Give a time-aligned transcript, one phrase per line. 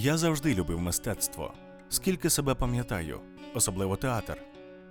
[0.00, 1.52] Я завжди любив мистецтво,
[1.88, 3.20] скільки себе пам'ятаю,
[3.54, 4.36] особливо театр.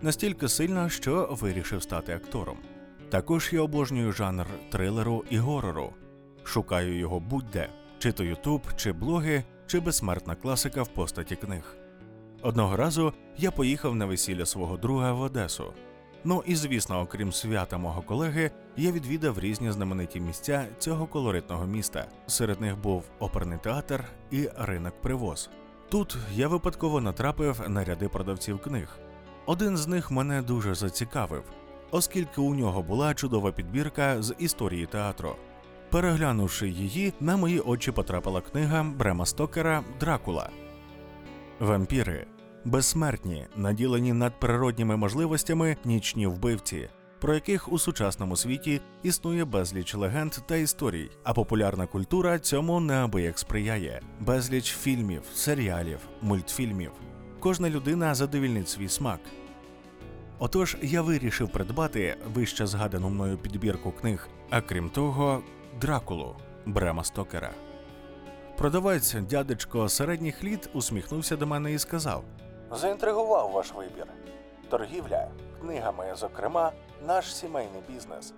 [0.01, 2.57] Настільки сильно, що вирішив стати актором.
[3.09, 5.93] Також я обожнюю жанр трилеру і горору.
[6.43, 11.77] Шукаю його будь-де, чи то Ютуб, чи блоги, чи безсмертна класика в постаті книг.
[12.41, 15.73] Одного разу я поїхав на весілля свого друга в Одесу.
[16.23, 22.05] Ну і звісно, окрім свята мого колеги, я відвідав різні знамениті місця цього колоритного міста.
[22.27, 25.49] Серед них був оперний театр і ринок привоз.
[25.89, 28.99] Тут я випадково натрапив на ряди продавців книг.
[29.45, 31.43] Один з них мене дуже зацікавив,
[31.91, 35.35] оскільки у нього була чудова підбірка з історії театру.
[35.89, 40.49] Переглянувши її, на мої очі потрапила книга Брема Стокера Дракула.
[41.59, 42.25] Вампіри
[42.65, 46.89] безсмертні, наділені надприродніми можливостями нічні вбивці,
[47.19, 53.39] про яких у сучасному світі існує безліч легенд та історій, а популярна культура цьому неабияк
[53.39, 54.01] сприяє.
[54.19, 56.91] Безліч фільмів, серіалів, мультфільмів.
[57.39, 59.19] Кожна людина задовільнить свій смак.
[60.39, 65.43] Отож, я вирішив придбати вище згадану мною підбірку книг, а крім того,
[65.81, 67.51] Дракулу Брема Стокера.
[68.57, 72.23] Продавець дядечко середніх літ усміхнувся до мене і сказав:
[72.71, 74.07] Заінтригував ваш вибір.
[74.69, 75.27] Торгівля
[75.61, 76.71] книгами, зокрема,
[77.05, 78.33] наш сімейний бізнес.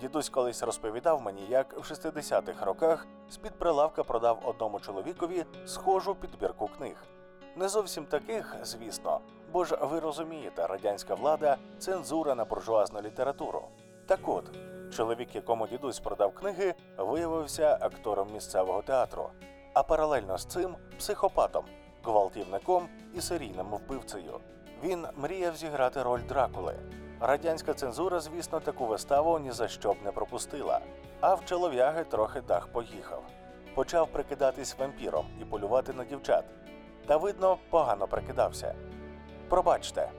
[0.00, 6.70] Дідусь колись розповідав мені, як в 60-х роках з-під прилавка продав одному чоловікові схожу підбірку
[6.78, 6.96] книг.
[7.56, 9.20] Не зовсім таких, звісно,
[9.52, 13.62] бо ж ви розумієте, радянська влада цензура на буржуазну літературу.
[14.06, 14.50] Так от,
[14.96, 19.30] чоловік, якому дідусь продав книги, виявився актором місцевого театру,
[19.74, 21.64] а паралельно з цим психопатом,
[22.04, 24.40] гвалтівником і серійним вбивцею.
[24.84, 26.74] Він мріяв зіграти роль Дракули.
[27.20, 30.80] Радянська цензура, звісно, таку виставу ні за що б не пропустила.
[31.20, 33.22] А в чолов'яги трохи дах поїхав.
[33.74, 36.44] Почав прикидатись вампіром і полювати на дівчат.
[37.06, 38.74] Та видно, погано прикидався.
[39.48, 40.10] Пробачте,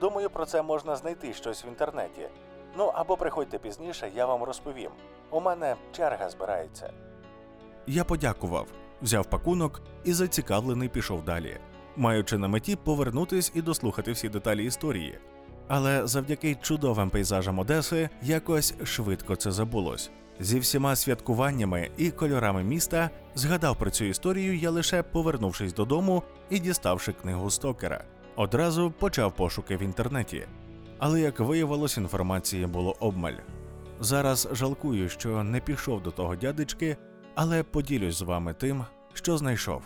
[0.00, 2.28] думаю, про це можна знайти щось в інтернеті.
[2.76, 4.90] Ну або приходьте пізніше, я вам розповім.
[5.30, 6.92] У мене черга збирається.
[7.86, 8.66] Я подякував,
[9.04, 11.56] взяв пакунок і зацікавлений пішов далі,
[11.96, 15.18] маючи на меті повернутись і дослухати всі деталі історії.
[15.68, 20.10] Але завдяки чудовим пейзажам Одеси якось швидко це забулось.
[20.40, 26.58] Зі всіма святкуваннями і кольорами міста згадав про цю історію я лише повернувшись додому і
[26.58, 28.04] діставши книгу Стокера.
[28.36, 30.46] Одразу почав пошуки в інтернеті.
[30.98, 33.38] Але як виявилось, інформації було обмаль.
[34.00, 36.96] Зараз жалкую, що не пішов до того дядечки,
[37.34, 39.82] але поділюсь з вами тим, що знайшов.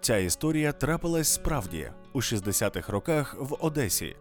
[0.00, 4.16] Ця історія трапилась справді у 60-х роках в Одесі.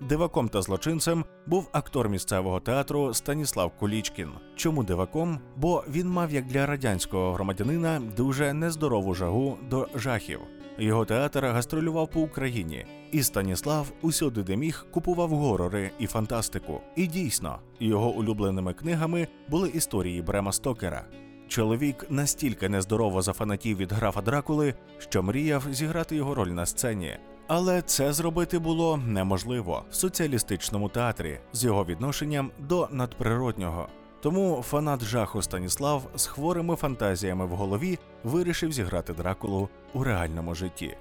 [0.00, 4.30] Диваком та злочинцем був актор місцевого театру Станіслав Кулічкін.
[4.56, 5.40] Чому диваком?
[5.56, 10.40] Бо він мав як для радянського громадянина дуже нездорову жагу до жахів.
[10.78, 16.80] Його театр гастролював по Україні, і Станіслав усюди, де міг, купував горори і фантастику.
[16.96, 21.04] І дійсно, його улюбленими книгами були історії Брема Стокера.
[21.48, 27.16] Чоловік настільки нездорово зафанатів від графа Дракули, що мріяв зіграти його роль на сцені.
[27.46, 33.88] Але це зробити було неможливо в соціалістичному театрі з його відношенням до надприроднього.
[34.20, 40.96] Тому фанат жаху Станіслав з хворими фантазіями в голові вирішив зіграти Дракулу у реальному житті.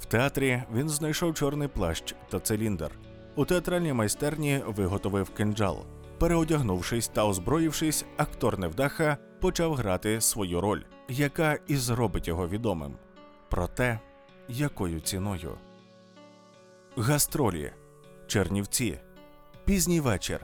[0.00, 2.90] В театрі він знайшов чорний плащ та циліндр.
[3.36, 5.78] У театральній майстерні виготовив кинджал.
[6.18, 12.96] Переодягнувшись та озброївшись, актор невдаха почав грати свою роль, яка і зробить його відомим.
[13.48, 14.00] Проте,
[14.48, 15.58] якою ціною?
[16.96, 17.72] Гастролі,
[18.26, 18.98] Чернівці,
[19.64, 20.40] пізній вечір,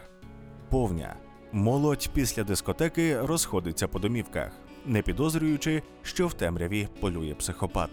[0.71, 1.17] повня.
[1.53, 4.53] Молодь після дискотеки розходиться по домівках,
[4.87, 7.91] не підозрюючи, що в темряві полює психопат.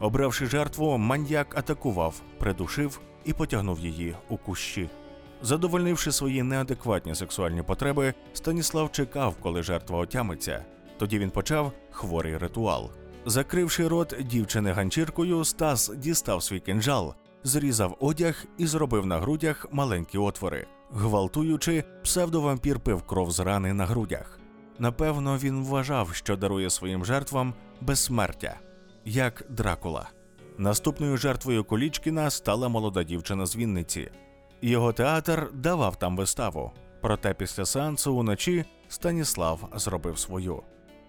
[0.00, 4.88] Обравши жертву, маньяк атакував, придушив і потягнув її у кущі.
[5.42, 10.64] Задовольнивши свої неадекватні сексуальні потреби, Станіслав чекав, коли жертва отямиться.
[10.98, 12.90] Тоді він почав хворий ритуал.
[13.26, 20.18] Закривши рот дівчини ганчіркою, Стас дістав свій кинджал, зрізав одяг і зробив на грудях маленькі
[20.18, 20.66] отвори.
[20.94, 24.38] Гвалтуючи, псевдовампір пив кров з рани на грудях.
[24.78, 28.60] Напевно, він вважав, що дарує своїм жертвам безсмертя,
[29.04, 30.10] як Дракула.
[30.58, 34.10] Наступною жертвою Колічкіна стала молода дівчина з Вінниці.
[34.62, 36.72] Його театр давав там виставу.
[37.00, 40.62] Проте після сеансу уночі Станіслав зробив свою.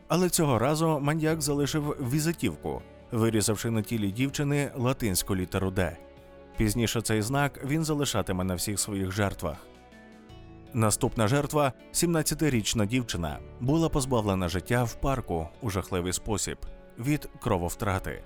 [0.07, 5.97] Але цього разу маньяк залишив візитівку, вирізавши на тілі дівчини латинську літеру Д.
[6.57, 9.57] Пізніше цей знак він залишатиме на всіх своїх жертвах.
[10.73, 16.57] Наступна жертва, 17-річна дівчина, була позбавлена життя в парку у жахливий спосіб.
[16.99, 18.23] від крововтрати.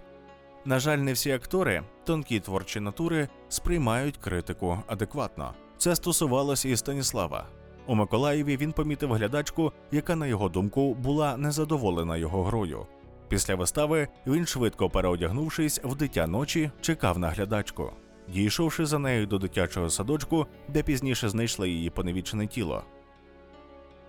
[0.68, 5.54] На жаль, не всі актори, тонкі творчі натури, сприймають критику адекватно.
[5.78, 7.48] Це стосувалося і Станіслава.
[7.86, 12.86] У Миколаєві він помітив глядачку, яка, на його думку, була незадоволена його грою.
[13.28, 17.92] Після вистави він, швидко переодягнувшись в дитя ночі, чекав на глядачку.
[18.34, 22.84] Дійшовши за нею до дитячого садочку, де пізніше знайшли її поневічене тіло.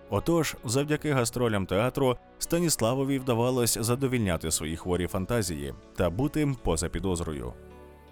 [0.09, 7.53] Отож, завдяки гастролям театру Станіславові вдавалось задовільняти свої хворі фантазії та бути поза підозрою.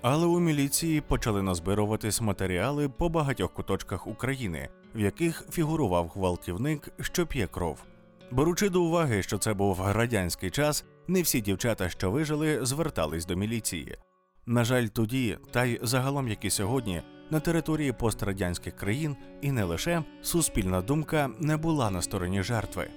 [0.01, 7.27] Але у міліції почали назбируватись матеріали по багатьох куточках України, в яких фігурував гвалтівник, що
[7.27, 7.83] п'є кров.
[8.31, 13.35] Беручи до уваги, що це був радянський час, не всі дівчата, що вижили, звертались до
[13.35, 13.97] міліції.
[14.45, 19.63] На жаль, тоді, та й загалом, як і сьогодні, на території пострадянських країн і не
[19.63, 22.89] лише суспільна думка не була на стороні жертви.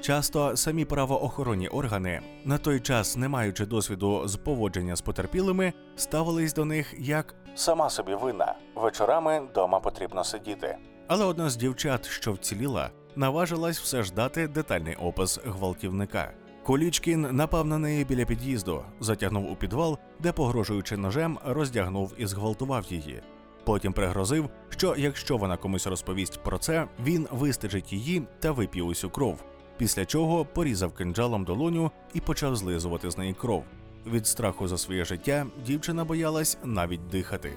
[0.00, 6.54] Часто самі правоохоронні органи, на той час не маючи досвіду з поводження з потерпілими, ставились
[6.54, 8.54] до них як сама собі винна.
[8.74, 10.76] Вечорами дома потрібно сидіти.
[11.06, 16.32] Але одна з дівчат, що вціліла, наважилась все ж дати детальний опис гвалтівника.
[16.62, 22.84] Колічкін напав на неї біля під'їзду, затягнув у підвал, де, погрожуючи ножем, роздягнув і зґвалтував
[22.92, 23.22] її.
[23.68, 29.10] Потім пригрозив, що якщо вона комусь розповість про це, він вистежить її та вип'є усю
[29.10, 29.44] кров.
[29.76, 33.64] Після чого порізав кинджалом долоню і почав злизувати з неї кров.
[34.06, 37.52] Від страху за своє життя дівчина боялась навіть дихати.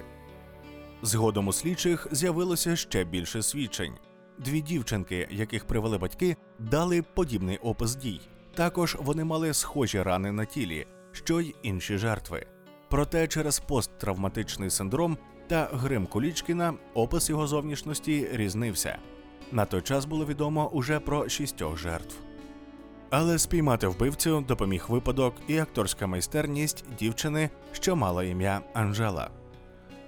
[1.02, 3.94] Згодом у слідчих з'явилося ще більше свідчень.
[4.38, 8.20] Дві дівчинки, яких привели батьки, дали подібний опис дій.
[8.54, 12.46] Також вони мали схожі рани на тілі, що й інші жертви.
[12.88, 15.18] Проте через посттравматичний синдром
[15.52, 18.98] та грим Кулічкіна опис його зовнішності різнився.
[19.52, 22.16] На той час було відомо уже про шістьох жертв.
[23.10, 29.30] Але спіймати вбивцю допоміг випадок і акторська майстерність дівчини, що мала ім'я Анжела.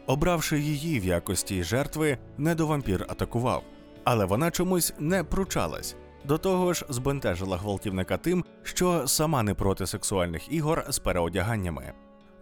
[0.06, 3.62] Обравши її в якості жертви, недовампір атакував,
[4.05, 5.97] але вона чомусь не пручалась.
[6.25, 11.93] До того ж, збентежила гвалтівника тим, що сама не проти сексуальних ігор з переодяганнями.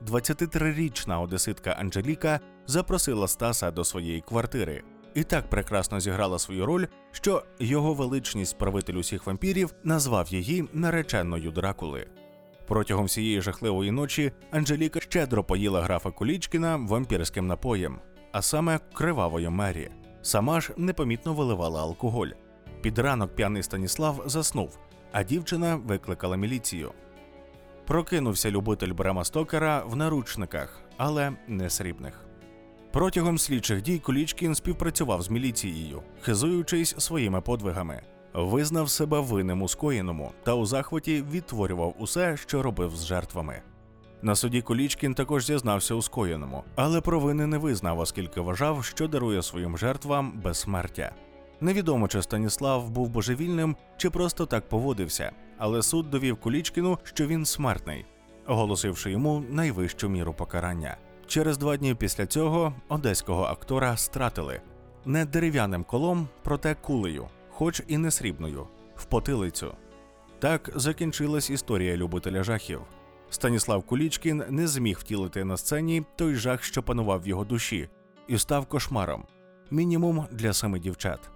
[0.07, 4.83] 23-річна одеситка Анжеліка запросила Стаса до своєї квартири
[5.15, 11.51] і так прекрасно зіграла свою роль, що його величність правитель усіх вампірів назвав її нареченою
[11.51, 12.07] Дракули.
[12.67, 17.99] Протягом всієї жахливої ночі Анжеліка щедро поїла графа Кулічкіна вампірським напоєм,
[18.33, 19.91] а саме кривавою мері.
[20.23, 22.29] Сама ж непомітно виливала алкоголь.
[22.81, 24.79] Під ранок п'яний Станіслав заснув,
[25.13, 26.93] а дівчина викликала міліцію.
[27.87, 32.25] Прокинувся любитель Брема Стокера в наручниках, але не срібних.
[32.93, 38.03] Протягом слідчих дій Кулічкін співпрацював з міліцією, хизуючись своїми подвигами,
[38.35, 43.63] визнав себе винним у скоєному та у захваті відтворював усе, що робив з жертвами.
[44.23, 49.43] На суді Кулічкін також зізнався у скоєному, але провини не визнав, оскільки вважав, що дарує
[49.43, 51.15] своїм жертвам безсмертя.
[51.63, 57.45] Невідомо, чи Станіслав був божевільним, чи просто так поводився, але суд довів Кулічкіну, що він
[57.45, 58.05] смертний,
[58.47, 60.97] оголосивши йому найвищу міру покарання.
[61.27, 64.61] Через два дні після цього одеського актора стратили
[65.05, 68.67] не дерев'яним колом, проте кулею, хоч і не срібною,
[68.97, 69.75] в потилицю.
[70.39, 72.81] Так закінчилась історія любителя жахів.
[73.31, 77.89] Станіслав Кулічкін не зміг втілити на сцені той жах, що панував в його душі,
[78.29, 79.25] і став кошмаром
[79.71, 81.32] мінімум для семи дівчат.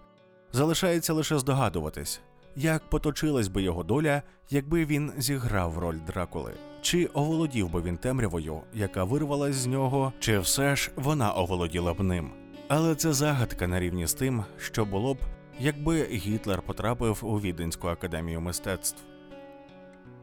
[0.52, 2.20] Залишається лише здогадуватись,
[2.56, 6.52] як поточилась би його доля, якби він зіграв роль Дракули.
[6.80, 12.00] Чи оволодів би він темрявою, яка вирвалась з нього, чи все ж вона оволоділа б
[12.00, 12.30] ним.
[12.68, 15.18] Але це загадка на рівні з тим, що було б,
[15.60, 19.02] якби Гітлер потрапив у Віденську академію мистецтв.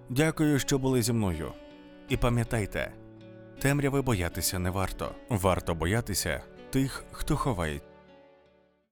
[0.09, 1.51] Дякую, що були зі мною.
[2.09, 2.91] І пам'ятайте,
[3.59, 5.11] темряви боятися не варто.
[5.29, 7.81] Варто боятися тих, хто ховає